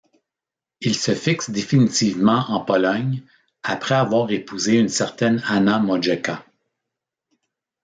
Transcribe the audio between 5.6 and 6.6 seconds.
Mojecka.